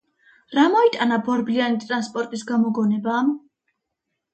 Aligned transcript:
რა 0.57 0.63
მოიტანა 0.75 1.21
ბორბლიანი 1.29 1.85
ტრანსპორტის 1.85 2.49
გამოგონებამ? 2.51 3.35